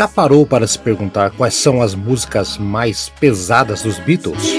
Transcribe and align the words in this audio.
já 0.00 0.08
parou 0.08 0.46
para 0.46 0.66
se 0.66 0.78
perguntar 0.78 1.30
quais 1.32 1.52
são 1.52 1.82
as 1.82 1.94
músicas 1.94 2.56
mais 2.56 3.10
pesadas 3.20 3.82
dos 3.82 3.98
Beatles? 3.98 4.50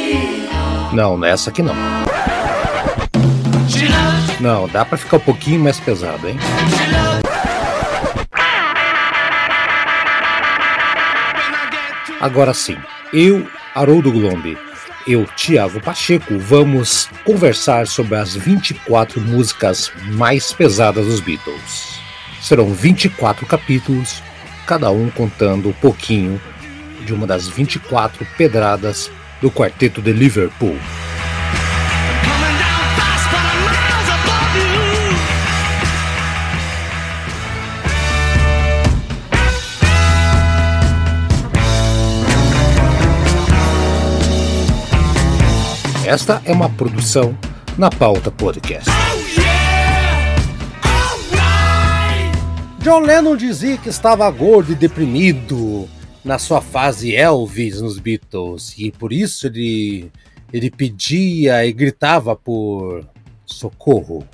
Não, 0.93 1.17
nessa 1.17 1.49
aqui 1.49 1.63
não. 1.63 1.73
Não, 4.39 4.67
dá 4.67 4.85
para 4.85 4.99
ficar 4.99 5.17
um 5.17 5.21
pouquinho 5.21 5.59
mais 5.59 5.79
pesado, 5.79 6.29
hein? 6.29 6.37
Agora 12.19 12.53
sim, 12.53 12.77
eu, 13.11 13.47
Haroldo 13.73 14.11
Glombi, 14.11 14.55
eu, 15.07 15.25
Tiago 15.35 15.81
Pacheco, 15.81 16.37
vamos 16.37 17.09
conversar 17.25 17.87
sobre 17.87 18.15
as 18.15 18.35
24 18.35 19.19
músicas 19.19 19.91
mais 20.11 20.53
pesadas 20.53 21.07
dos 21.07 21.19
Beatles. 21.19 21.99
Serão 22.39 22.71
24 22.71 23.43
capítulos, 23.47 24.21
cada 24.71 24.89
um 24.89 25.09
contando 25.09 25.67
um 25.67 25.73
pouquinho 25.73 26.39
de 27.05 27.13
uma 27.13 27.27
das 27.27 27.45
24 27.45 28.25
pedradas 28.37 29.11
do 29.41 29.51
quarteto 29.51 30.01
de 30.01 30.13
Liverpool. 30.13 30.77
Esta 46.05 46.41
é 46.45 46.53
uma 46.53 46.69
produção 46.69 47.37
na 47.77 47.89
Pauta 47.89 48.31
Podcast. 48.31 48.89
John 52.83 53.01
Lennon 53.01 53.35
dizia 53.37 53.77
que 53.77 53.89
estava 53.89 54.29
gordo 54.31 54.71
e 54.71 54.75
deprimido 54.75 55.87
na 56.25 56.39
sua 56.39 56.61
fase 56.61 57.15
Elvis 57.15 57.79
nos 57.79 57.99
Beatles 57.99 58.73
e 58.75 58.91
por 58.91 59.13
isso 59.13 59.45
ele, 59.45 60.11
ele 60.51 60.71
pedia 60.71 61.63
e 61.63 61.71
gritava 61.71 62.35
por 62.35 63.05
socorro. 63.45 64.27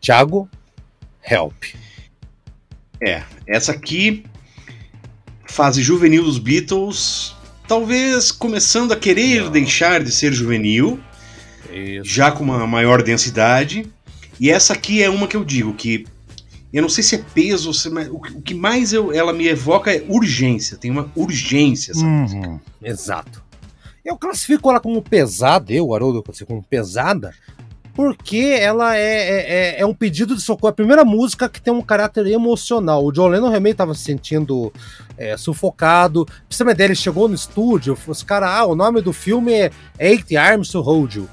Thiago, 0.00 0.48
help. 1.22 1.64
É, 3.02 3.22
essa 3.46 3.72
aqui, 3.72 4.24
fase 5.46 5.82
juvenil 5.82 6.24
dos 6.24 6.38
Beatles, 6.38 7.36
talvez 7.68 8.32
começando 8.32 8.92
a 8.92 8.96
querer 8.96 9.42
Não. 9.42 9.50
deixar 9.50 10.02
de 10.02 10.10
ser 10.10 10.32
juvenil, 10.32 10.98
Isso. 11.70 12.08
já 12.08 12.32
com 12.32 12.42
uma 12.42 12.66
maior 12.66 13.02
densidade. 13.02 13.86
E 14.40 14.50
essa 14.50 14.72
aqui 14.72 15.02
é 15.02 15.10
uma 15.10 15.28
que 15.28 15.36
eu 15.36 15.44
digo 15.44 15.74
que 15.74 16.06
eu 16.76 16.82
não 16.82 16.88
sei 16.88 17.04
se 17.04 17.14
é 17.14 17.18
peso, 17.34 17.72
se, 17.72 17.88
o, 17.88 18.18
que 18.18 18.52
mais 18.52 18.92
eu, 18.92 19.12
ela 19.12 19.32
me 19.32 19.46
evoca 19.46 19.94
é 19.94 20.04
urgência. 20.08 20.76
Tem 20.76 20.90
uma 20.90 21.10
urgência 21.14 21.92
essa 21.92 22.04
uhum, 22.04 22.22
música. 22.22 22.60
Exato. 22.82 23.44
Eu 24.04 24.18
classifico 24.18 24.68
ela 24.68 24.80
como 24.80 25.00
pesada, 25.00 25.72
eu, 25.72 25.94
Haroldo, 25.94 26.18
eu 26.18 26.22
classifico 26.22 26.50
como 26.50 26.62
pesada, 26.62 27.32
porque 27.94 28.56
ela 28.58 28.96
é, 28.96 29.00
é, 29.00 29.36
é, 29.76 29.80
é, 29.80 29.86
um 29.86 29.94
pedido 29.94 30.34
de 30.34 30.42
socorro. 30.42 30.70
A 30.70 30.74
primeira 30.74 31.04
música 31.04 31.48
que 31.48 31.62
tem 31.62 31.72
um 31.72 31.80
caráter 31.80 32.26
emocional. 32.26 33.04
O 33.04 33.12
John 33.12 33.28
Lennon 33.28 33.48
realmente 33.48 33.74
estava 33.74 33.94
se 33.94 34.02
sentindo 34.02 34.72
é, 35.16 35.36
sufocado. 35.36 36.26
Pra 36.26 36.34
você 36.50 36.58
ter 36.58 36.64
uma 36.64 36.72
ideia, 36.72 36.88
ele 36.88 36.96
chegou 36.96 37.28
no 37.28 37.36
estúdio, 37.36 37.96
os 38.06 38.22
caras, 38.24 38.50
ah, 38.50 38.64
o 38.66 38.74
nome 38.74 39.00
do 39.00 39.12
filme 39.12 39.52
é 39.52 39.70
Eight 39.98 40.36
Arms 40.36 40.70
to 40.70 40.80
Hold 40.80 41.14
You. 41.14 41.28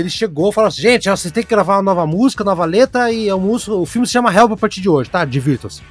Ele 0.00 0.10
chegou 0.10 0.50
e 0.50 0.52
falou 0.52 0.68
assim: 0.68 0.82
gente, 0.82 1.08
vocês 1.08 1.32
têm 1.32 1.42
que 1.42 1.50
gravar 1.50 1.76
uma 1.76 1.82
nova 1.82 2.06
música, 2.06 2.44
nova 2.44 2.64
letra, 2.64 3.10
e 3.12 3.30
o, 3.32 3.40
músico, 3.40 3.72
o 3.72 3.86
filme 3.86 4.06
se 4.06 4.12
chama 4.12 4.32
Help 4.32 4.52
a 4.52 4.56
partir 4.56 4.80
de 4.80 4.88
hoje, 4.88 5.10
tá? 5.10 5.24
Divirtam-se. 5.24 5.82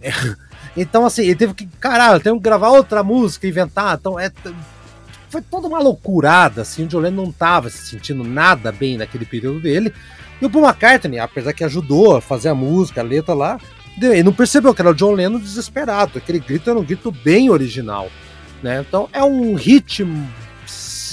Então, 0.78 1.06
assim, 1.06 1.22
ele 1.22 1.34
teve 1.34 1.54
que, 1.54 1.66
caralho, 1.80 2.20
tem 2.20 2.34
que 2.34 2.38
gravar 2.38 2.68
outra 2.68 3.02
música, 3.02 3.46
inventar. 3.46 3.96
Então, 3.98 4.20
é, 4.20 4.30
foi 5.30 5.40
toda 5.40 5.66
uma 5.66 5.78
loucurada, 5.78 6.60
assim, 6.60 6.84
o 6.84 6.86
John 6.86 6.98
Lennon 6.98 7.22
não 7.22 7.30
estava 7.30 7.70
se 7.70 7.78
sentindo 7.86 8.22
nada 8.22 8.70
bem 8.70 8.98
naquele 8.98 9.24
período 9.24 9.58
dele. 9.58 9.90
E 10.40 10.44
o 10.44 10.50
Paul 10.50 10.66
McCartney, 10.66 11.18
apesar 11.18 11.54
que 11.54 11.64
ajudou 11.64 12.16
a 12.16 12.20
fazer 12.20 12.50
a 12.50 12.54
música, 12.54 13.00
a 13.00 13.04
letra 13.04 13.32
lá, 13.32 13.58
ele 14.00 14.22
não 14.22 14.32
percebeu 14.32 14.74
que 14.74 14.82
era 14.82 14.90
o 14.90 14.94
John 14.94 15.12
Lennon 15.12 15.38
desesperado. 15.38 16.18
Aquele 16.18 16.38
grito 16.38 16.68
era 16.68 16.78
um 16.78 16.84
grito 16.84 17.10
bem 17.10 17.48
original. 17.48 18.10
Né? 18.62 18.84
Então 18.86 19.08
é 19.12 19.22
um 19.24 19.54
ritmo 19.54 20.28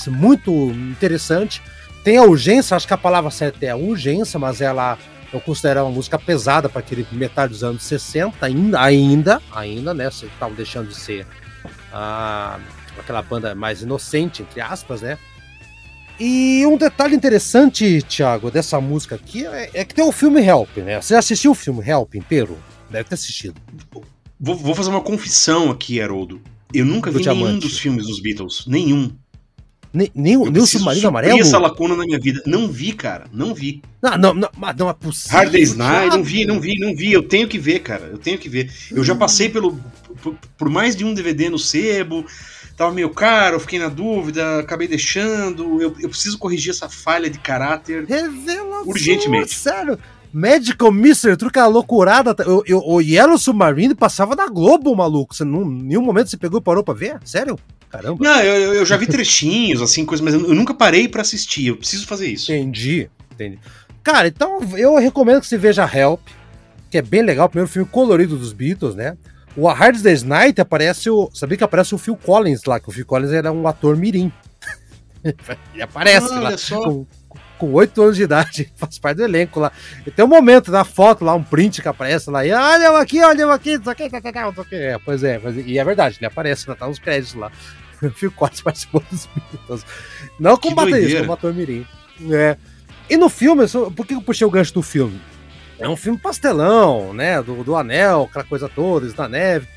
muito 0.07 0.51
interessante. 0.51 1.61
Tem 2.03 2.17
a 2.17 2.23
urgência, 2.23 2.75
acho 2.75 2.87
que 2.87 2.93
a 2.93 2.97
palavra 2.97 3.31
certa 3.31 3.65
é 3.65 3.69
a 3.69 3.75
urgência, 3.75 4.37
mas 4.37 4.59
ela 4.61 4.97
eu 5.31 5.41
considero 5.41 5.81
uma 5.81 5.91
música 5.91 6.19
pesada 6.19 6.69
para 6.69 6.79
aquele 6.79 7.07
metade 7.11 7.53
dos 7.53 7.63
anos 7.63 7.81
60, 7.83 8.45
ainda, 8.45 8.79
ainda, 8.79 9.41
ainda, 9.51 9.93
né? 9.93 10.09
Vocês 10.09 10.31
estavam 10.31 10.55
deixando 10.55 10.89
de 10.89 10.95
ser 10.95 11.25
ah, 11.91 12.59
aquela 12.99 13.21
banda 13.21 13.55
mais 13.55 13.81
inocente, 13.81 14.43
entre 14.43 14.61
aspas, 14.61 15.01
né? 15.01 15.17
E 16.19 16.63
um 16.67 16.77
detalhe 16.77 17.15
interessante, 17.15 18.03
Thiago, 18.03 18.51
dessa 18.51 18.79
música 18.79 19.15
aqui 19.15 19.47
é, 19.47 19.71
é, 19.73 19.83
que 19.83 19.95
tem 19.95 20.05
o 20.05 20.11
filme 20.11 20.39
Help, 20.45 20.77
né? 20.77 21.01
Você 21.01 21.15
assistiu 21.15 21.51
o 21.51 21.55
filme 21.55 21.83
Help 21.83 22.13
inteiro? 22.13 22.57
Deve 22.89 23.09
ter 23.09 23.15
assistido. 23.15 23.59
Vou, 24.39 24.55
vou 24.55 24.75
fazer 24.75 24.91
uma 24.91 25.01
confissão 25.01 25.71
aqui, 25.71 25.99
Haroldo. 25.99 26.39
Eu 26.71 26.85
nunca 26.85 27.09
vi 27.09 27.25
nenhum 27.25 27.57
dos 27.57 27.79
filmes 27.79 28.05
dos 28.05 28.19
Beatles. 28.19 28.65
Nenhum. 28.67 29.11
Nem, 29.93 30.09
nem, 30.15 30.37
nem 30.37 30.61
o 30.61 30.65
Submarino 30.65 31.07
Amarelo? 31.07 31.39
essa 31.39 31.59
lacuna 31.59 31.95
na 31.95 32.03
minha 32.03 32.19
vida. 32.19 32.41
Não 32.47 32.67
vi, 32.67 32.93
cara. 32.93 33.25
Não 33.31 33.53
vi. 33.53 33.83
Não, 34.01 34.17
não, 34.17 34.33
não, 34.33 34.49
não 34.77 34.89
é 34.89 34.93
possível. 34.93 35.37
Hard 35.37 35.51
Day's 35.51 35.75
Night, 35.75 36.17
não 36.17 36.23
vi, 36.23 36.45
não 36.45 36.59
vi, 36.59 36.79
não 36.79 36.95
vi. 36.95 37.13
Eu 37.13 37.21
tenho 37.23 37.47
que 37.47 37.59
ver, 37.59 37.79
cara. 37.79 38.09
Eu 38.11 38.17
tenho 38.17 38.39
que 38.39 38.49
ver. 38.49 38.71
Eu 38.91 39.03
já 39.03 39.13
passei 39.13 39.49
pelo, 39.49 39.79
por, 40.21 40.35
por 40.57 40.69
mais 40.69 40.95
de 40.95 41.05
um 41.05 41.13
DVD 41.13 41.49
no 41.49 41.59
sebo 41.59 42.25
tava 42.75 42.91
meio 42.91 43.09
caro, 43.09 43.59
fiquei 43.59 43.79
na 43.79 43.87
dúvida, 43.87 44.59
acabei 44.59 44.87
deixando. 44.87 45.81
Eu, 45.81 45.95
eu 45.99 46.09
preciso 46.09 46.37
corrigir 46.37 46.71
essa 46.71 46.89
falha 46.89 47.29
de 47.29 47.39
caráter 47.39 48.05
Revelação, 48.05 48.87
urgentemente. 48.87 49.53
Sério. 49.53 49.97
Medical 50.33 50.91
Mystery, 50.91 51.37
truque 51.37 51.59
a 51.59 51.67
loucurada. 51.67 52.35
Eu, 52.39 52.63
eu, 52.65 52.79
o 52.79 52.99
Yellow 52.99 53.37
Submarine 53.37 53.93
passava 53.93 54.35
na 54.35 54.47
Globo, 54.47 54.95
maluco. 54.95 55.35
Você, 55.35 55.43
em 55.43 55.47
nenhum 55.47 56.01
momento 56.01 56.29
você 56.29 56.37
pegou 56.37 56.59
e 56.59 56.63
parou 56.63 56.83
pra 56.83 56.93
ver? 56.93 57.19
Sério? 57.23 57.59
Caramba. 57.87 58.17
Não, 58.19 58.41
eu, 58.41 58.73
eu 58.73 58.85
já 58.85 58.97
vi 58.97 59.05
trechinhos, 59.05 59.79
assim, 59.79 60.03
coisas, 60.03 60.23
mas 60.25 60.33
eu 60.33 60.55
nunca 60.55 60.73
parei 60.73 61.07
para 61.07 61.21
assistir. 61.21 61.67
Eu 61.67 61.77
preciso 61.77 62.07
fazer 62.07 62.27
isso. 62.27 62.51
Entendi, 62.51 63.07
entendi. 63.31 63.59
Cara, 64.01 64.27
então 64.27 64.59
eu 64.75 64.95
recomendo 64.95 65.39
que 65.39 65.45
você 65.45 65.57
veja 65.57 65.87
Help, 65.87 66.21
que 66.89 66.97
é 66.97 67.01
bem 67.03 67.21
legal. 67.21 67.45
O 67.45 67.49
primeiro 67.49 67.71
filme 67.71 67.87
colorido 67.87 68.35
dos 68.35 68.51
Beatles, 68.51 68.95
né? 68.95 69.15
O 69.55 69.69
A 69.69 69.73
Hard 69.73 70.01
Day's 70.01 70.23
Night 70.23 70.59
aparece 70.59 71.11
o. 71.11 71.29
Sabia 71.31 71.57
que 71.57 71.63
aparece 71.63 71.93
o 71.93 71.99
Phil 71.99 72.17
Collins 72.17 72.63
lá, 72.65 72.79
que 72.79 72.89
o 72.89 72.91
Phil 72.91 73.05
Collins 73.05 73.31
era 73.31 73.51
um 73.51 73.67
ator 73.67 73.95
mirim. 73.95 74.31
Ele 75.23 75.35
aparece 75.83 76.31
Olha 76.31 76.39
lá. 76.39 76.57
Só. 76.57 76.83
Com, 76.83 77.05
com 77.63 77.71
8 77.71 78.01
anos 78.01 78.17
de 78.17 78.23
idade, 78.23 78.71
faz 78.75 78.99
parte 78.99 79.17
do 79.17 79.23
elenco 79.23 79.57
lá. 79.57 79.71
E 80.05 80.11
tem 80.11 80.25
um 80.25 80.27
momento 80.27 80.69
na 80.69 80.83
foto 80.83 81.23
lá, 81.23 81.33
um 81.33 81.41
print 81.41 81.81
que 81.81 81.87
aparece 81.87 82.29
lá, 82.29 82.45
e 82.45 82.51
olha 82.51 82.83
eu 82.83 82.97
aqui, 82.97 83.21
olha 83.23 83.41
eu 83.41 83.51
aqui, 83.51 83.75
aqui, 83.75 84.03
isso 84.03 84.61
aqui. 84.61 84.75
É, 84.75 84.99
pois 85.03 85.23
é, 85.23 85.39
mas, 85.41 85.55
e 85.55 85.79
é 85.79 85.83
verdade, 85.83 86.17
ele 86.19 86.25
aparece, 86.25 86.65
tá 86.75 86.87
nos 86.87 86.99
créditos 86.99 87.35
lá. 87.35 87.49
O 88.01 88.09
Phil 88.11 88.31
Collins 88.31 88.59
participou 88.59 89.01
dos 89.09 89.29
Beatles. 89.33 89.85
Não 90.37 90.57
com 90.57 90.75
baterista, 90.75 91.21
como 91.21 91.33
ator 91.33 91.53
mirim. 91.53 91.87
É. 92.29 92.57
E 93.09 93.15
no 93.15 93.29
filme, 93.29 93.65
por 93.95 94.05
que 94.05 94.13
eu 94.13 94.21
puxei 94.21 94.45
o 94.45 94.51
gancho 94.51 94.73
do 94.73 94.81
filme? 94.81 95.21
É 95.79 95.87
um 95.87 95.95
filme 95.95 96.19
pastelão, 96.19 97.13
né? 97.13 97.41
Do, 97.41 97.63
do 97.63 97.75
anel, 97.77 98.27
aquela 98.29 98.43
coisa 98.43 98.67
toda, 98.67 99.09
da 99.13 99.29
neve. 99.29 99.67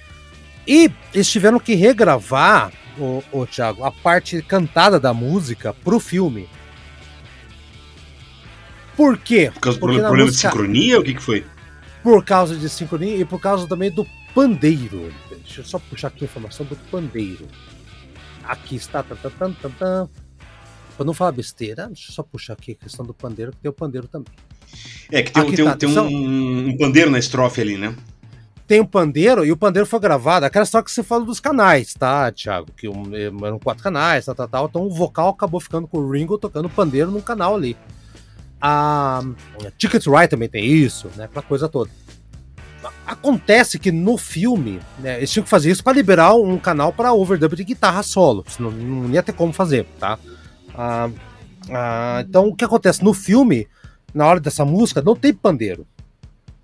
E 0.67 0.91
eles 1.15 1.31
tiveram 1.31 1.61
que 1.61 1.75
regravar, 1.75 2.73
o, 2.99 3.23
o 3.31 3.47
Thiago, 3.47 3.85
a 3.85 3.93
parte 3.93 4.43
cantada 4.43 4.99
da 4.99 5.15
música 5.15 5.73
pro 5.73 6.01
filme. 6.01 6.49
Por 8.97 9.19
quê? 9.19 9.51
Por 9.53 9.61
causa 9.61 9.79
do 9.79 9.81
problema 9.83 10.11
música... 10.11 10.31
de 10.31 10.37
sincronia? 10.37 10.99
O 10.99 11.05
que, 11.05 11.15
que 11.15 11.23
foi? 11.23 11.45
Por 12.03 12.25
causa 12.25 12.57
de 12.57 12.69
sincronia 12.69 13.17
e 13.17 13.25
por 13.25 13.41
causa 13.41 13.69
também 13.69 13.91
do 13.91 14.07
pandeiro. 14.35 15.13
Deixa 15.43 15.61
eu 15.61 15.65
só 15.65 15.79
puxar 15.79 16.09
aqui 16.09 16.25
a 16.25 16.27
informação 16.27 16.65
do 16.65 16.77
pandeiro. 16.91 17.47
Aqui 18.45 18.77
está. 18.77 19.03
Pra 19.03 19.19
não 21.05 21.13
falar 21.13 21.33
besteira, 21.33 21.89
deixa 21.89 22.11
eu 22.11 22.15
só 22.15 22.23
puxar 22.23 22.55
aqui 22.55 22.73
a 22.73 22.85
questão 22.85 23.05
do 23.05 23.13
pandeiro, 23.13 23.53
que 23.53 23.59
tem 23.59 23.69
o 23.69 23.75
pandeiro 23.75 24.09
também. 24.09 24.33
É, 25.13 25.23
que 25.23 25.31
tem, 25.31 25.53
tem, 25.53 25.65
tá, 25.65 25.77
tem 25.77 25.89
um, 25.89 26.69
um, 26.69 26.77
pandeiro 26.77 27.11
na 27.11 27.19
estrofe 27.19 27.61
ali, 27.61 27.77
né? 27.77 27.95
Tem 28.67 28.81
um 28.81 28.87
pandeiro 28.87 29.45
e 29.45 29.53
o 29.53 29.57
pandeiro 29.57 29.87
foi 29.87 30.01
gravado. 30.01 30.47
Aquela 30.47 30.65
história 30.65 30.85
que 30.85 30.91
você 30.91 31.03
fala 31.03 31.25
dos 31.25 31.39
canais, 31.39 31.95
tá, 31.95 32.33
Thiago? 32.33 32.69
Que 32.77 32.89
um, 32.89 33.15
eram 33.15 33.59
quatro 33.59 33.83
canais, 33.83 34.25
tal, 34.25 34.35
tal, 34.35 34.49
tal. 34.49 34.67
Então 34.67 34.83
o 34.83 34.91
vocal 34.91 35.29
acabou 35.29 35.61
ficando 35.61 35.87
com 35.87 35.99
o 35.99 36.11
Ringo 36.11 36.39
tocando 36.39 36.69
pandeiro 36.69 37.11
num 37.11 37.21
canal 37.21 37.55
ali. 37.55 37.77
A, 38.61 39.23
a 39.65 39.71
Ticket 39.77 40.07
Ride 40.07 40.29
também 40.29 40.49
tem 40.49 40.65
isso, 40.65 41.11
né? 41.17 41.25
Aquela 41.25 41.43
coisa 41.43 41.69
toda. 41.69 41.91
Acontece 43.07 43.79
que 43.79 43.91
no 43.91 44.17
filme, 44.17 44.81
né, 44.99 45.19
eles 45.19 45.31
tinham 45.31 45.45
que 45.45 45.51
fazer 45.51 45.71
isso 45.71 45.83
para 45.83 45.93
liberar 45.93 46.35
um 46.35 46.59
canal 46.59 46.93
para 46.93 47.13
overdub 47.13 47.57
de 47.57 47.65
guitarra 47.65 48.03
solo, 48.03 48.45
senão 48.49 48.71
não 48.71 49.11
ia 49.11 49.23
ter 49.23 49.33
como 49.33 49.53
fazer, 49.53 49.87
tá? 49.99 50.19
Ah, 50.75 51.11
ah, 51.71 52.25
então 52.29 52.49
o 52.49 52.55
que 52.55 52.65
acontece 52.65 53.03
no 53.03 53.13
filme? 53.13 53.67
na 54.17 54.27
hora 54.27 54.41
dessa 54.41 54.65
música 54.65 55.03
não 55.03 55.15
tem 55.15 55.35
pandeiro. 55.35 55.87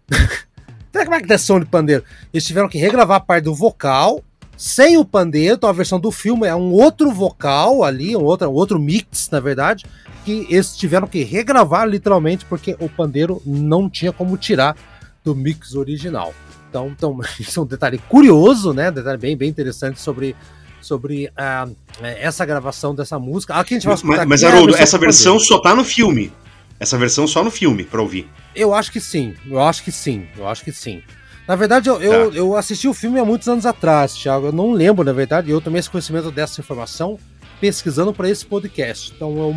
como 0.91 1.15
é 1.15 1.21
que 1.21 1.29
tem 1.29 1.37
som 1.37 1.61
de 1.61 1.67
pandeiro? 1.67 2.03
Eles 2.33 2.47
tiveram 2.47 2.69
que 2.69 2.79
regravar 2.79 3.19
a 3.19 3.21
parte 3.21 3.45
do 3.45 3.55
vocal 3.55 4.25
sem 4.57 4.97
o 4.97 5.05
pandeiro, 5.05 5.57
então 5.57 5.69
a 5.69 5.73
versão 5.73 6.01
do 6.01 6.11
filme 6.11 6.47
é 6.47 6.55
um 6.55 6.73
outro 6.73 7.13
vocal 7.13 7.85
ali, 7.85 8.17
um 8.17 8.23
outro, 8.23 8.49
um 8.49 8.55
outro 8.55 8.79
mix, 8.79 9.29
na 9.31 9.39
verdade, 9.39 9.85
que 10.25 10.47
eles 10.49 10.77
tiveram 10.77 11.07
que 11.07 11.23
regravar 11.23 11.87
literalmente 11.87 12.45
porque 12.45 12.77
o 12.79 12.89
pandeiro 12.89 13.43
não 13.45 13.89
tinha 13.89 14.13
como 14.13 14.37
tirar 14.37 14.77
do 15.25 15.35
mix 15.35 15.75
original. 15.75 16.35
Então, 16.69 16.89
então 16.89 17.21
isso 17.39 17.61
é 17.61 17.63
um 17.63 17.67
detalhe 17.67 17.99
curioso, 18.09 18.73
né? 18.73 18.91
Detalhe 18.91 19.19
bem, 19.19 19.37
bem 19.37 19.49
interessante 19.49 20.01
sobre, 20.01 20.35
sobre 20.81 21.27
uh, 21.29 21.77
essa 22.03 22.45
gravação 22.45 22.95
dessa 22.95 23.19
música. 23.19 23.55
Aqui 23.55 23.75
a 23.75 23.77
gente 23.77 23.87
vai 23.87 23.95
escutar 23.95 24.27
Mas, 24.27 24.43
mas 24.43 24.45
Haroldo, 24.45 24.75
essa 24.77 24.99
versão 24.99 25.39
só 25.39 25.59
tá 25.59 25.75
no 25.75 25.85
filme. 25.85 26.33
Essa 26.81 26.99
versão 26.99 27.29
só 27.29 27.45
no 27.45 27.51
filme, 27.51 27.85
pra 27.85 28.03
ouvir. 28.03 28.29
Eu 28.57 28.75
acho 28.75 28.91
que 28.91 29.01
sim, 29.01 29.35
eu 29.47 29.61
acho 29.61 29.85
que 29.85 29.93
sim, 29.93 30.27
eu 30.37 30.49
acho 30.49 30.65
que 30.65 30.73
sim. 30.73 31.01
Na 31.47 31.55
verdade, 31.55 31.89
eu, 31.89 31.97
tá. 31.99 32.05
eu, 32.05 32.33
eu, 32.33 32.57
assisti 32.57 32.89
o 32.89 32.95
filme 32.95 33.21
há 33.21 33.25
muitos 33.25 33.49
anos 33.49 33.67
atrás, 33.67 34.15
Thiago. 34.15 34.47
Eu 34.47 34.53
não 34.53 34.73
lembro, 34.73 35.05
na 35.05 35.13
verdade, 35.13 35.51
eu 35.51 35.61
tomei 35.61 35.81
esse 35.81 35.91
conhecimento 35.91 36.31
dessa 36.31 36.61
informação 36.61 37.19
pesquisando 37.61 38.13
para 38.13 38.29
esse 38.29 38.45
podcast. 38.45 39.13
Então 39.15 39.37
eu, 39.37 39.57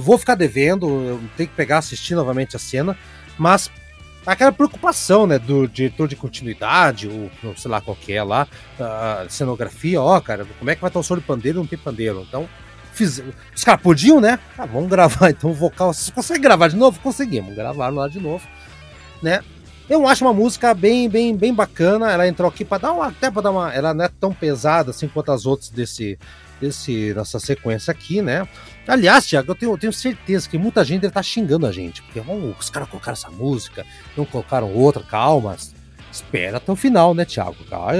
vou 0.00 0.18
ficar 0.18 0.34
devendo, 0.34 0.86
eu 0.88 1.20
tenho 1.36 1.48
que 1.48 1.56
pegar 1.56 1.78
assistir 1.78 2.14
novamente 2.14 2.56
a 2.56 2.58
cena, 2.58 2.96
mas 3.38 3.70
aquela 4.26 4.52
preocupação, 4.52 5.26
né, 5.26 5.38
do 5.38 5.66
diretor 5.66 6.08
de 6.08 6.16
continuidade, 6.16 7.08
ou 7.08 7.56
sei 7.56 7.70
lá 7.70 7.80
qual 7.80 7.96
que 7.96 8.12
é 8.12 8.22
lá, 8.22 8.46
a 8.78 9.26
cenografia, 9.28 10.00
ó, 10.00 10.20
cara, 10.20 10.46
como 10.58 10.70
é 10.70 10.74
que 10.74 10.80
vai 10.80 10.88
estar 10.88 11.00
o 11.00 11.02
som 11.02 11.16
de 11.16 11.22
pandeiro 11.22 11.58
não 11.58 11.66
tem 11.66 11.78
pandeiro? 11.78 12.24
Então, 12.26 12.48
fiz, 12.92 13.22
os 13.54 13.64
caras 13.64 13.82
podiam, 13.82 14.20
né? 14.20 14.38
Ah, 14.56 14.66
vamos 14.66 14.88
gravar 14.88 15.30
então 15.30 15.50
o 15.50 15.54
vocal. 15.54 15.92
Vocês 15.92 16.10
conseguem 16.10 16.42
gravar 16.42 16.68
de 16.68 16.76
novo? 16.76 17.00
Conseguimos, 17.00 17.54
gravaram 17.54 17.96
lá 17.96 18.08
de 18.08 18.20
novo, 18.20 18.46
né? 19.22 19.40
Eu 19.90 20.06
acho 20.06 20.24
uma 20.24 20.32
música 20.32 20.72
bem, 20.72 21.08
bem, 21.08 21.36
bem 21.36 21.52
bacana. 21.52 22.10
Ela 22.10 22.26
entrou 22.26 22.48
aqui 22.48 22.64
para 22.64 22.78
dar 22.78 22.92
uma, 22.92 23.08
até 23.08 23.30
para 23.30 23.42
dar 23.42 23.50
uma, 23.50 23.74
ela 23.74 23.92
não 23.92 24.04
é 24.04 24.08
tão 24.08 24.32
pesada 24.32 24.90
assim 24.90 25.08
quanto 25.08 25.32
as 25.32 25.44
outras 25.44 25.68
desse, 25.68 26.18
desse, 26.62 27.12
nessa 27.14 27.38
sequência 27.38 27.90
aqui, 27.90 28.22
né? 28.22 28.46
Aliás, 28.86 29.26
Thiago, 29.26 29.50
eu 29.50 29.54
tenho, 29.54 29.72
eu 29.72 29.78
tenho 29.78 29.92
certeza 29.92 30.48
que 30.48 30.56
muita 30.56 30.84
gente 30.84 31.00
deve 31.02 31.10
estar 31.10 31.20
tá 31.20 31.24
xingando 31.24 31.66
a 31.66 31.72
gente, 31.72 32.02
porque 32.02 32.20
oh, 32.26 32.54
os 32.58 32.70
caras 32.70 32.88
colocaram 32.88 33.14
essa 33.14 33.30
música, 33.30 33.84
não 34.16 34.24
colocaram 34.24 34.72
outra, 34.72 35.02
calma. 35.02 35.56
Espera 36.10 36.58
até 36.58 36.70
o 36.70 36.76
final, 36.76 37.14
né, 37.14 37.24
Thiago? 37.24 37.56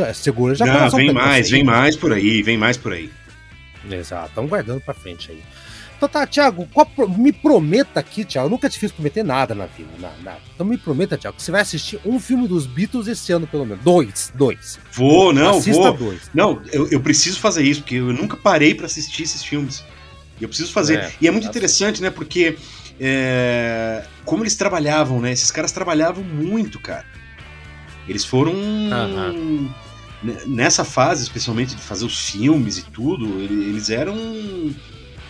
É 0.09 0.13
segura 0.13 0.55
já. 0.55 0.67
Não, 0.67 0.91
vem 0.91 1.13
mais, 1.13 1.51
vem 1.51 1.65
mais 1.65 1.97
por 1.97 2.13
aí, 2.13 2.43
vem 2.43 2.59
mais 2.59 2.77
por 2.77 2.93
aí. 2.93 3.11
Exato, 3.91 4.29
estão 4.29 4.47
guardando 4.47 4.81
pra 4.81 4.95
frente 4.95 5.33
aí. 5.33 5.43
Então 6.03 6.11
tá, 6.11 6.27
Thiago, 6.27 6.69
me 7.17 7.33
prometa 7.33 8.01
aqui, 8.01 8.25
Thiago, 8.25 8.47
eu 8.47 8.51
nunca 8.51 8.69
te 8.69 8.77
fiz 8.77 8.91
prometer 8.91 9.23
nada 9.23 9.55
na 9.55 9.67
vida, 9.67 9.89
nada. 10.01 10.41
Então 10.53 10.67
me 10.67 10.77
prometa, 10.77 11.17
Thiago, 11.17 11.37
que 11.37 11.43
você 11.45 11.53
vai 11.53 11.61
assistir 11.61 12.01
um 12.05 12.19
filme 12.19 12.49
dos 12.49 12.67
Beatles 12.67 13.07
esse 13.07 13.33
ano, 13.33 13.47
pelo 13.47 13.65
menos. 13.65 13.85
Dois, 13.85 14.33
dois. 14.35 14.81
Vou, 14.91 15.33
não, 15.33 15.59
Assista 15.59 15.93
vou. 15.93 16.09
Dois. 16.09 16.23
Não, 16.35 16.61
eu, 16.73 16.89
eu 16.91 17.01
preciso 17.01 17.39
fazer 17.39 17.63
isso, 17.63 17.83
porque 17.83 17.95
eu 17.95 18.13
nunca 18.13 18.37
parei 18.37 18.75
para 18.75 18.87
assistir 18.87 19.23
esses 19.23 19.45
filmes. 19.45 19.85
Eu 20.41 20.49
preciso 20.49 20.73
fazer. 20.73 20.99
É, 20.99 21.13
e 21.21 21.29
é 21.29 21.31
muito 21.31 21.47
interessante, 21.47 22.03
né, 22.03 22.11
porque 22.11 22.57
é, 22.99 24.05
como 24.25 24.43
eles 24.43 24.57
trabalhavam, 24.57 25.21
né? 25.21 25.31
Esses 25.31 25.53
caras 25.53 25.71
trabalhavam 25.71 26.25
muito, 26.25 26.81
cara. 26.81 27.07
Eles 28.09 28.25
foram... 28.25 28.53
Nessa 30.47 30.85
fase, 30.85 31.23
especialmente 31.23 31.77
de 31.77 31.83
fazer 31.83 32.05
os 32.05 32.31
filmes 32.31 32.79
e 32.79 32.83
tudo, 32.83 33.41
eles 33.41 33.89
eram 33.89 34.17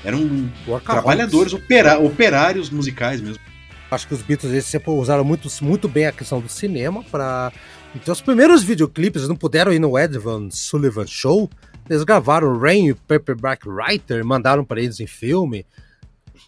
eram 0.04 0.50
trabalhadores, 0.84 1.52
opera, 1.52 1.98
operários 1.98 2.70
musicais 2.70 3.20
mesmo. 3.20 3.42
Acho 3.90 4.08
que 4.08 4.14
os 4.14 4.22
Beatles 4.22 4.52
eles 4.52 4.64
sempre 4.64 4.90
usaram 4.90 5.22
muito, 5.22 5.48
muito 5.62 5.88
bem 5.88 6.06
a 6.06 6.12
questão 6.12 6.40
do 6.40 6.48
cinema 6.48 7.04
para 7.04 7.52
então 7.94 8.12
os 8.12 8.22
primeiros 8.22 8.62
videoclipes 8.62 9.28
não 9.28 9.36
puderam 9.36 9.72
ir 9.72 9.78
no 9.78 9.98
Ed 9.98 10.16
Van 10.18 10.48
Sullivan 10.50 11.06
Show. 11.06 11.50
Eles 11.88 12.04
gravaram 12.04 12.58
Rain 12.58 12.88
e 12.88 12.94
Paperback 12.94 13.68
Writer, 13.68 14.24
mandaram 14.24 14.64
para 14.64 14.80
eles 14.80 14.98
em 14.98 15.06
filme. 15.06 15.66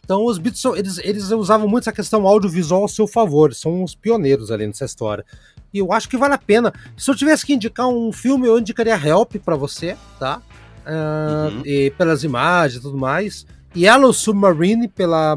Então 0.03 0.25
os 0.25 0.39
Beatles 0.39 0.65
eles, 0.77 0.99
eles 0.99 1.31
usavam 1.31 1.69
muito 1.69 1.85
essa 1.85 1.93
questão 1.93 2.27
audiovisual 2.27 2.83
ao 2.83 2.89
seu 2.89 3.07
favor, 3.07 3.55
são 3.55 3.83
os 3.83 3.95
pioneiros 3.95 4.51
ali 4.51 4.67
nessa 4.67 4.85
história. 4.85 5.25
E 5.73 5.79
eu 5.79 5.93
acho 5.93 6.09
que 6.09 6.17
vale 6.17 6.35
a 6.35 6.39
pena. 6.39 6.73
Se 6.97 7.11
eu 7.11 7.15
tivesse 7.15 7.45
que 7.45 7.53
indicar 7.53 7.89
um 7.89 8.13
filme, 8.13 8.47
eu 8.47 8.59
indicaria 8.59 8.97
Help 8.97 9.37
para 9.45 9.57
você, 9.57 9.97
tá? 10.19 10.41
Uh, 10.87 11.53
uhum. 11.53 11.63
e 11.65 11.91
pelas 11.91 12.25
imagens 12.25 12.79
e 12.79 12.83
tudo 12.83 12.97
mais. 12.97 13.47
Yellow 13.77 14.13
Submarine 14.13 14.89
pela. 14.89 15.37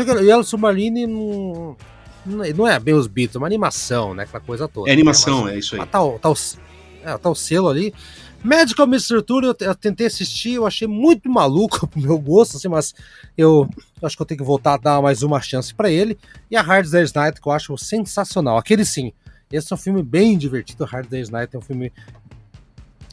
Yellow 0.00 0.42
Submarine 0.42 1.06
não, 1.06 1.76
não 2.26 2.66
é 2.66 2.78
bem 2.80 2.94
os 2.94 3.06
Beatles, 3.06 3.36
é 3.36 3.38
uma 3.38 3.46
animação, 3.46 4.14
né? 4.14 4.24
Aquela 4.24 4.42
coisa 4.42 4.66
toda. 4.66 4.90
É 4.90 4.92
animação, 4.92 5.48
é 5.48 5.58
isso 5.58 5.76
aí. 5.76 5.80
Tá, 5.80 5.86
tá, 5.86 6.02
o, 6.02 6.18
é, 7.04 7.16
tá 7.16 7.30
o 7.30 7.34
selo 7.34 7.68
ali. 7.68 7.94
Magical 8.42 8.86
Mystery 8.86 9.22
Tour 9.22 9.42
eu, 9.44 9.56
eu, 9.58 9.74
tentei 9.74 10.06
assistir, 10.06 10.54
eu 10.54 10.66
achei 10.66 10.86
muito 10.86 11.28
maluco 11.28 11.86
pro 11.88 12.00
meu 12.00 12.18
gosto, 12.18 12.56
assim, 12.56 12.68
mas 12.68 12.94
eu, 13.36 13.68
eu, 14.00 14.06
acho 14.06 14.16
que 14.16 14.22
eu 14.22 14.26
tenho 14.26 14.38
que 14.38 14.44
voltar 14.44 14.74
a 14.74 14.76
dar 14.76 15.02
mais 15.02 15.22
uma 15.22 15.40
chance 15.40 15.74
para 15.74 15.90
ele. 15.90 16.18
E 16.50 16.56
a 16.56 16.62
Hard 16.62 16.88
Day's 16.88 17.12
Night, 17.12 17.40
que 17.40 17.48
eu 17.48 17.52
acho 17.52 17.76
sensacional. 17.78 18.58
Aquele 18.58 18.84
sim, 18.84 19.12
esse 19.50 19.72
é 19.72 19.74
um 19.74 19.78
filme 19.78 20.02
bem 20.02 20.36
divertido. 20.36 20.84
Hard 20.84 21.08
Day's 21.08 21.30
Night 21.30 21.54
é 21.54 21.58
um 21.58 21.62
filme 21.62 21.92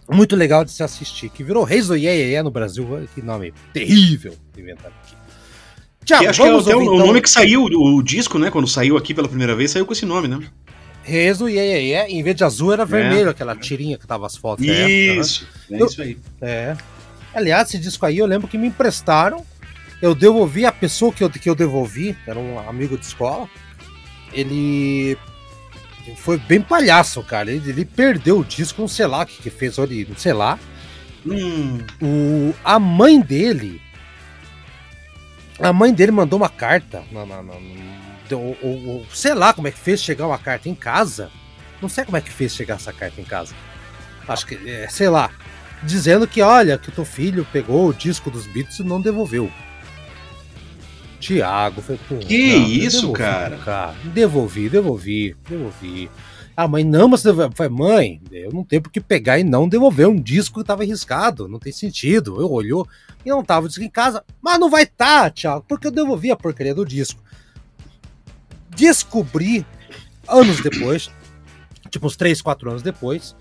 muito 0.09 0.35
legal 0.35 0.65
de 0.65 0.71
se 0.71 0.83
assistir, 0.83 1.29
que 1.29 1.43
virou 1.43 1.63
Reis 1.63 1.87
do 1.87 1.95
yeah 1.95 2.43
no 2.43 2.51
Brasil. 2.51 3.07
Que 3.13 3.21
nome 3.21 3.53
terrível 3.73 4.35
inventado 4.57 4.93
aqui. 5.03 5.15
Tiago, 6.05 6.29
acho 6.29 6.41
que 6.41 6.47
é 6.47 6.53
ouvir, 6.53 6.75
o, 6.75 6.81
então... 6.81 7.07
nome 7.07 7.21
que 7.21 7.29
saiu, 7.29 7.63
o, 7.63 7.95
o, 7.95 8.03
disco, 8.03 8.37
né? 8.37 8.51
Quando 8.51 8.67
saiu 8.67 8.97
aqui 8.97 9.13
pela 9.13 9.27
primeira 9.27 9.55
vez, 9.55 9.71
saiu 9.71 9.85
com 9.85 9.93
esse 9.93 10.05
nome, 10.05 10.27
né? 10.27 10.39
Reis 11.03 11.37
do 11.37 11.47
yeah. 11.47 12.09
Em 12.09 12.21
vez 12.23 12.35
de 12.35 12.43
azul 12.43 12.73
era 12.73 12.83
é. 12.83 12.85
vermelho, 12.85 13.29
aquela 13.29 13.55
tirinha 13.55 13.97
que 13.97 14.07
tava 14.07 14.25
as 14.25 14.35
fotos. 14.35 14.65
Isso, 14.65 15.47
é, 15.69 15.75
é 15.75 15.85
isso 15.85 16.01
aí. 16.01 16.17
É. 16.41 16.77
Aliás, 17.33 17.69
esse 17.69 17.77
disco 17.77 18.05
aí 18.05 18.17
eu 18.17 18.25
lembro 18.25 18.47
que 18.47 18.57
me 18.57 18.67
emprestaram. 18.67 19.45
Eu 20.01 20.13
devolvi 20.13 20.65
a 20.65 20.71
pessoa 20.71 21.13
que 21.13 21.23
eu, 21.23 21.29
que 21.29 21.49
eu 21.49 21.55
devolvi, 21.55 22.17
era 22.27 22.37
um 22.37 22.59
amigo 22.67 22.97
de 22.97 23.05
escola. 23.05 23.49
Ele 24.33 25.17
foi 26.15 26.37
bem 26.37 26.61
palhaço, 26.61 27.23
cara. 27.23 27.51
Ele, 27.51 27.69
ele 27.69 27.85
perdeu 27.85 28.39
o 28.39 28.45
disco, 28.45 28.81
não 28.81 28.87
sei 28.87 29.05
lá 29.05 29.23
o 29.23 29.25
que, 29.25 29.41
que 29.41 29.49
fez 29.49 29.79
ali, 29.79 30.05
não 30.07 30.17
sei 30.17 30.33
lá. 30.33 30.59
Hum. 31.25 31.79
O, 32.01 32.53
a 32.63 32.79
mãe 32.79 33.21
dele. 33.21 33.81
A 35.59 35.71
mãe 35.71 35.93
dele 35.93 36.11
mandou 36.11 36.37
uma 36.37 36.49
carta. 36.49 37.03
Na, 37.11 37.25
na, 37.25 37.41
na, 37.41 37.53
o, 38.31 38.35
o, 38.35 39.05
sei 39.13 39.33
lá 39.33 39.53
como 39.53 39.67
é 39.67 39.71
que 39.71 39.79
fez 39.79 40.01
chegar 40.01 40.27
uma 40.27 40.37
carta 40.37 40.67
em 40.67 40.75
casa. 40.75 41.31
Não 41.81 41.89
sei 41.89 42.05
como 42.05 42.17
é 42.17 42.21
que 42.21 42.31
fez 42.31 42.53
chegar 42.53 42.75
essa 42.75 42.91
carta 42.91 43.19
em 43.19 43.25
casa. 43.25 43.53
Acho 44.27 44.45
que, 44.47 44.55
é, 44.69 44.87
sei 44.89 45.09
lá. 45.09 45.29
Dizendo 45.83 46.27
que, 46.27 46.41
olha, 46.41 46.77
que 46.77 46.89
o 46.89 46.91
teu 46.93 47.03
filho 47.03 47.45
pegou 47.51 47.89
o 47.89 47.93
disco 47.93 48.31
dos 48.31 48.47
Beatles 48.47 48.79
e 48.79 48.83
não 48.83 49.01
devolveu. 49.01 49.51
Tiago. 51.23 51.81
Falei, 51.81 51.99
Pô, 52.07 52.17
que 52.17 52.53
não, 52.53 52.67
isso, 52.67 53.01
devolvi, 53.01 53.19
cara? 53.19 53.57
cara? 53.57 53.95
Devolvi, 54.13 54.69
devolvi, 54.69 55.35
devolvi. 55.47 56.11
A 56.55 56.67
mãe, 56.67 56.83
não, 56.83 57.07
mas 57.07 57.25
eu 57.25 57.33
falei, 57.51 57.71
mãe, 57.71 58.21
eu 58.31 58.51
não 58.51 58.63
tenho 58.63 58.81
por 58.81 58.91
que 58.91 58.99
pegar 58.99 59.39
e 59.39 59.43
não 59.43 59.67
devolver 59.67 60.07
um 60.07 60.19
disco 60.19 60.59
que 60.59 60.67
tava 60.67 60.83
arriscado, 60.83 61.47
não 61.47 61.57
tem 61.57 61.71
sentido. 61.71 62.39
Eu 62.39 62.51
olhou 62.51 62.87
e 63.25 63.29
não 63.29 63.43
tava 63.43 63.65
o 63.65 63.69
disco 63.69 63.83
em 63.83 63.89
casa, 63.89 64.23
mas 64.39 64.59
não 64.59 64.69
vai 64.69 64.83
estar, 64.83 65.23
tá, 65.23 65.29
Tiago, 65.31 65.65
porque 65.67 65.87
eu 65.87 65.91
devolvi 65.91 66.29
a 66.29 66.35
porcaria 66.35 66.75
do 66.75 66.85
disco. 66.85 67.23
Descobri, 68.75 69.65
anos 70.27 70.61
depois, 70.61 71.09
tipo 71.89 72.05
uns 72.05 72.15
3, 72.15 72.41
4 72.41 72.69
anos 72.69 72.81
depois, 72.83 73.35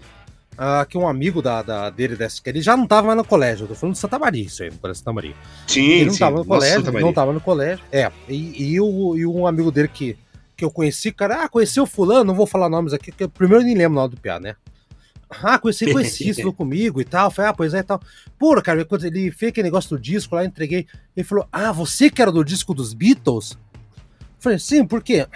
uh, 0.53 0.87
que 0.87 0.97
um 0.97 1.07
amigo 1.07 1.41
da, 1.41 1.63
da, 1.63 1.91
dele, 1.91 2.17
desse, 2.17 2.41
que 2.41 2.51
ele 2.51 2.61
já 2.61 2.77
não 2.77 2.87
tava 2.87 3.07
mais 3.07 3.17
no 3.17 3.25
colégio, 3.25 3.65
eu 3.65 3.69
tô 3.69 3.75
falando 3.75 3.95
de 3.95 4.01
Santa 4.01 4.19
Maria, 4.19 4.45
isso 4.45 4.63
aí, 4.63 4.71
no 4.71 4.79
colégio 4.79 4.99
Santa 4.99 5.13
Maria. 5.13 5.35
Sim, 5.67 5.83
Ele 5.83 6.05
não 6.07 6.13
sim. 6.13 6.19
tava 6.19 6.37
no 6.39 6.45
colégio, 6.45 6.93
não 6.93 7.13
tava 7.13 7.33
no 7.33 7.41
colégio, 7.41 7.85
é, 7.91 8.11
e, 8.29 8.73
e, 8.73 8.81
o, 8.81 9.17
e 9.17 9.27
um 9.27 9.47
amigo 9.47 9.71
dele 9.71 9.89
que, 9.89 10.17
que 10.57 10.65
eu 10.65 10.71
conheci, 10.71 11.13
cara, 11.13 11.45
ah, 11.45 11.49
conheci 11.49 11.81
o 11.81 11.87
fulano, 11.87 12.25
não 12.25 12.35
vou 12.35 12.47
falar 12.47 12.69
nomes 12.69 12.93
aqui, 12.93 13.11
porque 13.11 13.29
primeiro 13.29 13.63
eu 13.63 13.67
nem 13.67 13.77
lembro 13.77 13.99
o 13.99 14.03
nome 14.03 14.15
do 14.15 14.21
piá, 14.21 14.39
né? 14.39 14.57
Ah, 15.43 15.59
conheci, 15.59 15.91
conheci, 15.91 16.29
estudou 16.29 16.53
comigo 16.55 17.01
e 17.01 17.05
tal. 17.05 17.31
Falei, 17.31 17.51
ah, 17.51 17.55
pois 17.55 17.73
é 17.73 17.79
e 17.79 17.83
tal. 17.83 18.01
Pô, 18.39 18.61
cara, 18.61 18.85
quando 18.85 19.05
ele 19.05 19.31
fez 19.31 19.51
aquele 19.51 19.65
negócio 19.69 19.97
do 19.97 19.99
disco 19.99 20.35
lá, 20.35 20.45
entreguei. 20.45 20.87
Ele 21.17 21.25
falou, 21.25 21.47
ah, 21.51 21.73
você 21.73 22.11
que 22.11 22.21
era 22.21 22.31
do 22.31 22.45
disco 22.45 22.75
dos 22.75 22.93
Beatles? 22.93 23.57
Falei, 24.39 24.59
sim, 24.59 24.85
por 24.85 25.03
quê? 25.03 25.27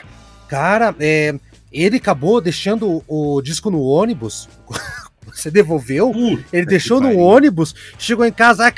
Cara, 0.49 0.95
é, 1.01 1.35
ele 1.73 1.97
acabou 1.97 2.41
deixando 2.41 3.03
o 3.07 3.41
disco 3.41 3.71
no 3.71 3.83
ônibus 3.83 4.49
você 5.39 5.51
devolveu? 5.51 6.11
Puta 6.11 6.45
ele 6.53 6.67
deixou 6.67 7.01
no 7.01 7.17
ônibus, 7.19 7.75
chegou 7.99 8.25
em 8.25 8.33
casa, 8.33 8.73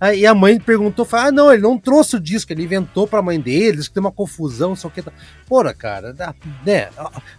aí 0.00 0.26
a 0.26 0.34
mãe 0.34 0.58
perguntou, 0.58 1.04
falou, 1.04 1.26
ah, 1.26 1.32
não, 1.32 1.52
ele 1.52 1.62
não 1.62 1.78
trouxe 1.78 2.16
o 2.16 2.20
disco, 2.20 2.52
ele 2.52 2.62
inventou 2.62 3.06
pra 3.06 3.22
mãe 3.22 3.40
dele, 3.40 3.82
que 3.82 3.90
tem 3.90 4.00
uma 4.00 4.12
confusão, 4.12 4.74
só 4.74 4.88
que. 4.88 5.02
Porra, 5.46 5.72
cara, 5.72 6.14
né? 6.64 6.88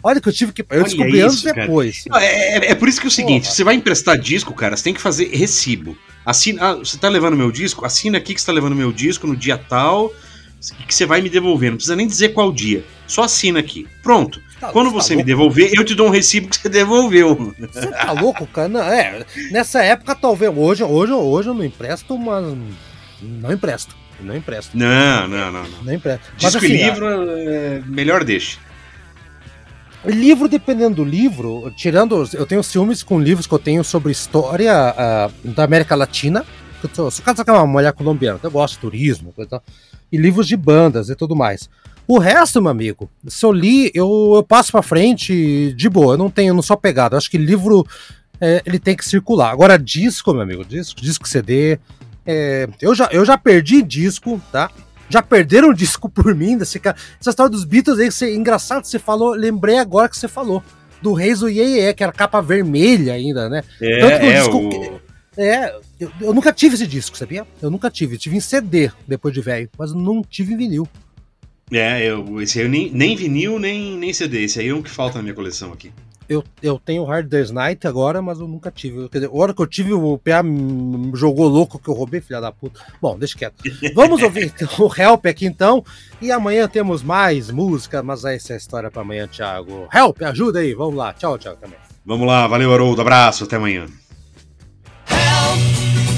Olha 0.03 0.19
que 0.19 0.29
eu 0.29 0.33
tive 0.33 0.51
que. 0.51 0.65
Eu 0.69 0.83
descobri 0.83 1.19
anos 1.21 1.41
depois. 1.41 2.05
Não, 2.07 2.17
é, 2.17 2.25
é, 2.25 2.71
é, 2.71 2.75
por 2.75 2.87
isso 2.87 2.99
que 2.99 3.07
é 3.07 3.09
o 3.09 3.11
seguinte: 3.11 3.43
Porra. 3.43 3.55
você 3.55 3.63
vai 3.63 3.75
emprestar 3.75 4.17
disco, 4.17 4.53
cara, 4.53 4.75
você 4.75 4.83
tem 4.83 4.93
que 4.93 5.01
fazer 5.01 5.29
recibo. 5.29 5.97
Assina, 6.25 6.63
ah, 6.63 6.75
você 6.75 6.97
tá 6.97 7.09
levando 7.09 7.35
meu 7.35 7.51
disco? 7.51 7.85
Assina 7.85 8.17
aqui 8.17 8.33
que 8.33 8.41
você 8.41 8.47
tá 8.47 8.51
levando 8.51 8.75
meu 8.75 8.91
disco 8.91 9.25
no 9.25 9.35
dia 9.35 9.57
tal 9.57 10.11
que 10.87 10.93
você 10.93 11.05
vai 11.05 11.21
me 11.21 11.29
devolver. 11.29 11.69
Não 11.71 11.77
precisa 11.77 11.95
nem 11.95 12.07
dizer 12.07 12.29
qual 12.29 12.51
dia. 12.51 12.83
Só 13.07 13.23
assina 13.23 13.59
aqui. 13.59 13.87
Pronto. 14.03 14.41
Tá, 14.59 14.71
Quando 14.71 14.91
você 14.91 15.13
tá 15.13 15.17
me 15.17 15.23
devolver, 15.23 15.71
eu 15.73 15.85
te 15.85 15.95
dou 15.95 16.07
um 16.07 16.11
recibo 16.11 16.49
que 16.49 16.57
você 16.57 16.67
devolveu. 16.69 17.55
Você 17.57 17.87
tá 17.87 18.11
louco, 18.11 18.45
cara? 18.47 18.67
Não, 18.67 18.81
é, 18.81 19.25
nessa 19.51 19.81
época, 19.81 20.13
talvez. 20.15 20.51
Hoje, 20.55 20.83
hoje, 20.83 21.13
hoje 21.13 21.49
eu 21.49 21.53
não 21.53 21.63
empresto, 21.63 22.17
mas. 22.17 22.45
Não 23.21 23.53
empresto. 23.53 23.95
Não 24.19 24.35
empresto. 24.35 24.77
Não, 24.77 25.27
não, 25.27 25.51
não. 25.51 25.63
Não, 25.63 25.83
não 25.83 25.93
empresto. 25.93 26.25
Mas, 26.33 26.51
Disco 26.51 26.65
assim, 26.65 26.75
livro, 26.75 27.07
é, 27.07 27.81
melhor 27.85 28.25
deixe. 28.25 28.57
Livro, 30.05 30.47
dependendo 30.47 30.97
do 30.97 31.05
livro, 31.05 31.71
tirando. 31.75 32.27
Eu 32.33 32.45
tenho 32.45 32.63
ciúmes 32.63 33.01
com 33.03 33.19
livros 33.19 33.47
que 33.47 33.53
eu 33.53 33.59
tenho 33.59 33.83
sobre 33.83 34.11
história 34.11 34.73
uh, 34.73 35.47
da 35.49 35.63
América 35.63 35.95
Latina. 35.95 36.45
Eu 36.83 36.89
sou, 36.93 37.11
sou 37.11 37.25
casado 37.25 37.45
com 37.45 37.51
uma 37.51 37.67
mulher 37.67 37.93
colombiana, 37.93 38.39
eu 38.41 38.51
gosto 38.51 38.75
de 38.75 38.79
turismo 38.79 39.33
e 40.11 40.17
livros 40.17 40.47
de 40.47 40.55
bandas 40.55 41.09
e 41.09 41.15
tudo 41.15 41.35
mais. 41.35 41.69
O 42.07 42.17
resto, 42.17 42.61
meu 42.61 42.71
amigo, 42.71 43.09
se 43.27 43.45
eu 43.45 43.51
li, 43.51 43.91
eu, 43.93 44.33
eu 44.35 44.43
passo 44.43 44.71
para 44.71 44.81
frente 44.81 45.73
de 45.73 45.89
boa. 45.89 46.15
Eu 46.15 46.17
não 46.17 46.29
tenho, 46.29 46.55
não 46.55 46.61
sou 46.63 46.75
pegado. 46.75 47.13
Eu 47.13 47.17
acho 47.19 47.29
que 47.29 47.37
livro 47.37 47.85
é, 48.41 48.63
ele 48.65 48.79
tem 48.79 48.95
que 48.95 49.05
circular. 49.05 49.51
Agora, 49.51 49.77
disco, 49.77 50.33
meu 50.33 50.41
amigo, 50.41 50.65
disco, 50.65 50.99
disco 50.99 51.27
CD. 51.27 51.77
É, 52.25 52.67
eu, 52.81 52.95
já, 52.95 53.09
eu 53.11 53.23
já 53.23 53.37
perdi 53.37 53.83
disco, 53.83 54.41
tá? 54.51 54.71
já 55.09 55.21
perderam 55.21 55.69
o 55.69 55.73
disco 55.75 56.07
por 56.07 56.33
mim. 56.33 56.57
Desse 56.57 56.79
cara. 56.79 56.95
Essa 57.19 57.31
história 57.31 57.51
dos 57.51 57.65
Beatles 57.65 57.99
aí, 57.99 58.11
você, 58.11 58.35
engraçado, 58.35 58.85
você 58.85 58.99
falou, 58.99 59.31
lembrei 59.33 59.77
agora 59.77 60.07
que 60.07 60.17
você 60.17 60.27
falou. 60.27 60.63
Do 61.01 61.13
Reis 61.13 61.39
do 61.39 61.47
Iê, 61.49 61.93
que 61.93 62.03
era 62.03 62.11
capa 62.11 62.41
vermelha 62.41 63.13
ainda, 63.13 63.47
né? 63.47 63.63
É, 63.81 63.99
Tanto 63.99 64.19
que 64.19 64.25
o 64.25 64.29
é, 64.29 64.39
disco. 64.39 64.57
O... 64.57 65.01
É, 65.37 65.79
eu, 65.99 66.11
eu, 66.21 66.33
nunca 66.33 66.53
tive 66.53 66.75
esse 66.75 66.87
disco, 66.87 67.17
sabia? 67.17 67.45
Eu 67.61 67.69
nunca 67.69 67.89
tive. 67.89 68.17
Tive 68.17 68.37
em 68.37 68.39
CD 68.39 68.91
depois 69.07 69.33
de 69.33 69.41
velho, 69.41 69.69
mas 69.77 69.93
não 69.93 70.23
tive 70.23 70.53
em 70.53 70.57
vinil. 70.57 70.87
É, 71.71 72.03
eu, 72.03 72.41
esse 72.41 72.59
aí 72.59 72.65
eu 72.65 72.69
nem, 72.69 72.91
nem 72.91 73.15
vinil, 73.15 73.59
nem, 73.59 73.97
nem 73.97 74.13
CD. 74.13 74.43
Esse 74.43 74.59
aí 74.59 74.69
é 74.69 74.73
um 74.73 74.81
que 74.81 74.89
falta 74.89 75.17
na 75.17 75.23
minha 75.23 75.35
coleção 75.35 75.71
aqui 75.71 75.91
eu, 76.29 76.43
eu 76.61 76.79
tenho 76.79 77.03
Hard 77.03 77.27
Day's 77.27 77.49
Night 77.49 77.87
agora, 77.87 78.21
mas 78.21 78.39
eu 78.39 78.47
nunca 78.47 78.69
tive. 78.69 79.09
Quer 79.09 79.17
dizer, 79.17 79.31
a 79.33 79.35
hora 79.35 79.51
que 79.51 79.59
eu 79.59 79.65
tive, 79.65 79.91
o 79.93 80.17
PA 80.19 80.43
jogou 81.15 81.47
louco 81.47 81.79
que 81.79 81.89
eu 81.89 81.93
roubei, 81.95 82.21
filha 82.21 82.39
da 82.39 82.51
puta. 82.51 82.79
Bom, 83.01 83.17
deixa 83.17 83.35
quieto. 83.35 83.55
Vamos 83.95 84.21
ouvir 84.21 84.53
então, 84.55 84.69
o 84.85 84.93
Help 84.95 85.25
aqui 85.25 85.47
então. 85.47 85.83
E 86.21 86.31
amanhã 86.31 86.67
temos 86.67 87.01
mais 87.01 87.49
música, 87.49 88.03
mas 88.03 88.23
essa 88.23 88.53
é 88.53 88.55
a 88.55 88.57
história 88.57 88.91
para 88.91 89.01
amanhã, 89.01 89.27
Thiago. 89.27 89.87
Help, 89.91 90.21
ajuda 90.21 90.59
aí, 90.59 90.75
vamos 90.75 90.95
lá. 90.95 91.11
Tchau, 91.13 91.35
tchau 91.39 91.55
também. 91.55 91.79
Vamos 92.05 92.27
lá, 92.27 92.45
valeu, 92.45 92.71
Haroldo. 92.71 93.01
Abraço, 93.01 93.45
até 93.45 93.55
amanhã. 93.55 93.87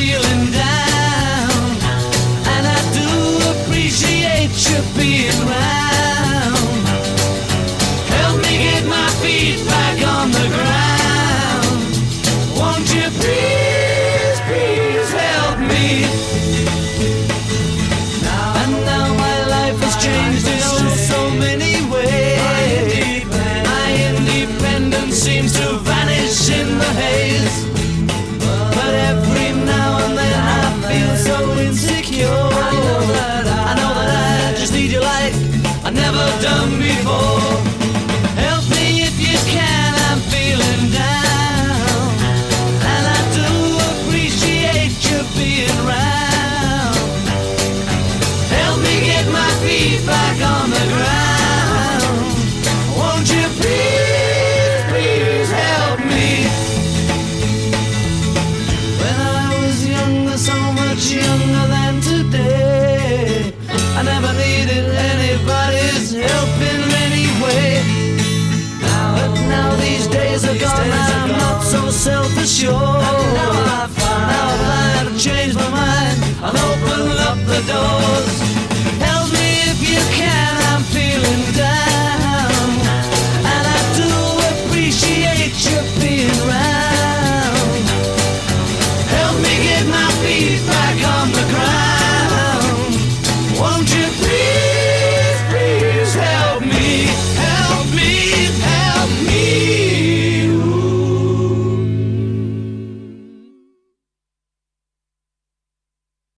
Feeling 0.00 0.50
down, 0.50 1.60
and 2.54 2.64
I 2.76 2.80
do 2.96 3.10
appreciate 3.52 4.56
you 4.68 4.80
being 4.96 5.49